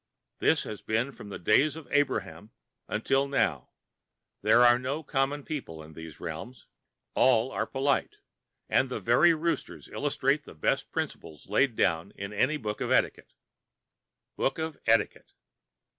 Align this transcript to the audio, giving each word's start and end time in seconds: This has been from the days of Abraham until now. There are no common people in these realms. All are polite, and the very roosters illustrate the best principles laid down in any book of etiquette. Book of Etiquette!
This 0.39 0.63
has 0.63 0.81
been 0.81 1.11
from 1.11 1.29
the 1.29 1.37
days 1.37 1.75
of 1.75 1.87
Abraham 1.91 2.49
until 2.87 3.27
now. 3.27 3.69
There 4.41 4.63
are 4.65 4.79
no 4.79 5.03
common 5.03 5.43
people 5.43 5.83
in 5.83 5.93
these 5.93 6.19
realms. 6.19 6.65
All 7.13 7.51
are 7.51 7.67
polite, 7.67 8.15
and 8.67 8.89
the 8.89 8.99
very 8.99 9.35
roosters 9.35 9.87
illustrate 9.87 10.41
the 10.41 10.55
best 10.55 10.91
principles 10.91 11.49
laid 11.49 11.75
down 11.75 12.13
in 12.15 12.33
any 12.33 12.57
book 12.57 12.81
of 12.81 12.89
etiquette. 12.91 13.35
Book 14.35 14.57
of 14.57 14.75
Etiquette! 14.87 15.33